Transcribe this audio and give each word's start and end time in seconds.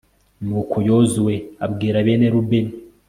nuko 0.45 0.75
yozuwe 0.87 1.33
abwira 1.65 1.97
bene 2.05 2.27
rubeni 2.33 2.73